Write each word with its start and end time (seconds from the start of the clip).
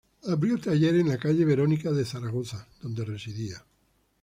Abrió 0.27 0.57
taller 0.57 0.95
en 0.95 1.09
la 1.09 1.19
calle 1.19 1.45
Verónica 1.45 1.91
de 1.91 2.03
Zaragoza, 2.05 2.67
donde 2.81 3.05
residía. 3.05 3.63